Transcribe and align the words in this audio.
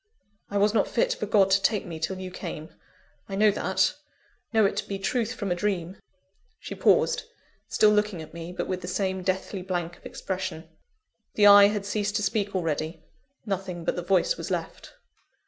I 0.49 0.57
was 0.57 0.73
not 0.73 0.87
fit 0.87 1.13
for 1.13 1.27
God 1.27 1.51
to 1.51 1.61
take 1.61 1.85
me 1.85 1.99
till 1.99 2.17
you 2.17 2.31
came 2.31 2.69
I 3.29 3.35
know 3.35 3.51
that, 3.51 3.93
know 4.51 4.65
it 4.65 4.75
to 4.77 4.87
be 4.87 4.97
truth 4.97 5.33
from 5.35 5.51
a 5.51 5.55
dream." 5.55 5.97
She 6.59 6.73
paused, 6.73 7.25
still 7.67 7.91
looking 7.91 8.19
at 8.19 8.33
me, 8.33 8.51
but 8.51 8.65
with 8.67 8.81
the 8.81 8.87
same 8.87 9.21
deathly 9.21 9.61
blank 9.61 9.97
of 9.99 10.05
expression. 10.07 10.67
The 11.35 11.45
eye 11.45 11.65
had 11.67 11.85
ceased 11.85 12.15
to 12.15 12.23
speak 12.23 12.55
already; 12.55 13.03
nothing 13.45 13.83
but 13.85 13.95
the 13.95 14.01
voice 14.01 14.37
was 14.37 14.49
left. 14.49 14.93